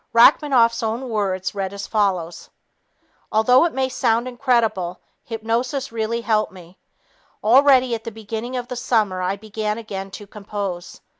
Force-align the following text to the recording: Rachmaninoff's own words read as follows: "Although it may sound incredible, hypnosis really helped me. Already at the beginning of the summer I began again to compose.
Rachmaninoff's 0.13 0.81
own 0.81 1.09
words 1.09 1.53
read 1.53 1.73
as 1.73 1.85
follows: 1.85 2.49
"Although 3.31 3.65
it 3.65 3.73
may 3.73 3.87
sound 3.87 4.27
incredible, 4.27 4.99
hypnosis 5.23 5.91
really 5.91 6.21
helped 6.21 6.51
me. 6.51 6.79
Already 7.43 7.93
at 7.93 8.03
the 8.03 8.09
beginning 8.11 8.57
of 8.57 8.67
the 8.67 8.75
summer 8.75 9.21
I 9.21 9.35
began 9.35 9.77
again 9.77 10.09
to 10.09 10.25
compose. 10.25 11.01